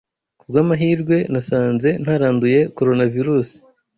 Ku 0.39 0.45
bw'amahirwe, 0.49 1.17
nasanze 1.31 1.89
ntaranduye 2.03 2.59
Coronavirusi. 2.77 3.57